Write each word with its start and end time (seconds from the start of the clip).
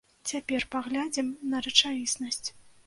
Цяпер 0.29 0.65
паглядзім 0.75 1.31
на 1.53 1.57
рэчаіснасць. 1.69 2.45